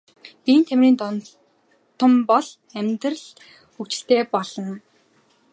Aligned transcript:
Биеийн 0.43 0.63
тамирын 0.67 0.95
донтон 1.01 2.13
бол 2.29 2.29
бол 2.29 2.47
амьдрал 2.79 3.21
хөгжилтэй 3.73 4.21
болно. 4.33 4.73